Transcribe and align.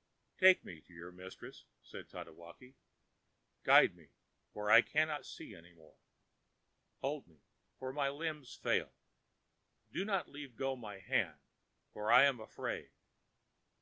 ã 0.00 0.42
ãTake 0.42 0.64
me 0.64 0.80
to 0.80 0.94
your 0.94 1.12
mistress,ã 1.12 1.66
said 1.82 2.08
Tatewaki. 2.08 2.72
ãGuide 3.66 3.94
me, 3.94 4.08
for 4.50 4.70
I 4.70 4.80
cannot 4.80 5.26
see 5.26 5.54
any 5.54 5.74
more. 5.74 5.98
Hold 7.02 7.28
me, 7.28 7.42
for 7.78 7.92
my 7.92 8.08
limbs 8.08 8.54
fail. 8.54 8.94
Do 9.92 10.06
not 10.06 10.26
leave 10.30 10.56
go 10.56 10.74
my 10.74 11.00
hand, 11.00 11.36
for 11.92 12.10
I 12.10 12.22
am 12.24 12.40
afraid. 12.40 12.88